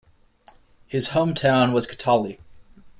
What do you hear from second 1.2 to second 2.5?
town was Kitale.